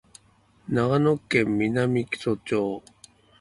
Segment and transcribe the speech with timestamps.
[0.67, 2.81] 長野県南木曽町